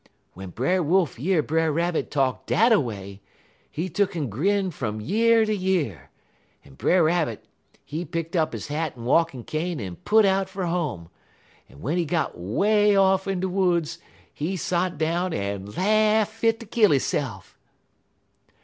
[0.33, 3.21] '"W'en Brer Wolf year Brer Rabbit talk dat a way,
[3.69, 6.09] he tuck'n grin fum year ter year,
[6.65, 7.45] en Brer Rabbit,
[7.85, 11.09] he picked up his hat en walkin' cane en put out fer home,
[11.69, 13.99] en w'en he got 'way off in de woods
[14.33, 17.55] he sot down en laugh fit ter kill hisse'f."